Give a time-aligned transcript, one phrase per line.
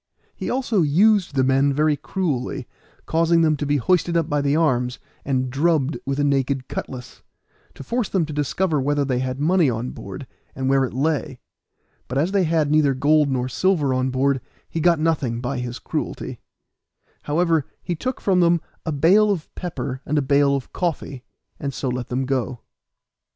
[0.35, 2.67] He also used the men very cruelly,
[3.05, 7.21] causing them to be hoisted up by the arms, and drubbed with a naked cutlass,
[7.75, 10.25] to force them to discover whether they had money on board,
[10.55, 11.37] and where it lay;
[12.07, 15.77] but as they had neither gold nor silver on board he got nothing by his
[15.77, 16.39] cruelty;
[17.25, 21.23] however, he took from them a bale of pepper, and a bale of coffee,
[21.59, 22.61] and so let them go.